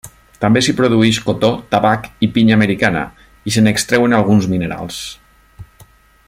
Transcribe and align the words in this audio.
També 0.43 0.61
s'hi 0.67 0.73
produïx 0.77 1.19
cotó, 1.27 1.51
tabac 1.75 2.07
i 2.27 2.29
pinya 2.37 2.57
americana 2.61 3.05
i 3.51 3.55
se 3.57 3.65
n'extreuen 3.67 4.19
alguns 4.21 4.49
minerals. 4.55 4.99